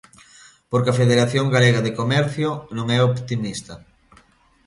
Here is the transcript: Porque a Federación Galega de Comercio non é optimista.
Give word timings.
Porque 0.71 0.91
a 0.91 0.99
Federación 1.01 1.45
Galega 1.55 1.81
de 1.85 1.95
Comercio 1.99 2.49
non 2.77 2.85
é 2.97 2.99
optimista. 3.09 3.73